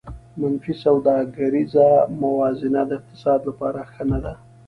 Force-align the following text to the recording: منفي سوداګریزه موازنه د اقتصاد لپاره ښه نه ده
منفي 0.41 0.73
سوداګریزه 0.85 1.87
موازنه 2.21 2.81
د 2.87 2.91
اقتصاد 2.99 3.39
لپاره 3.49 3.79
ښه 3.91 4.03
نه 4.11 4.19
ده 4.23 4.33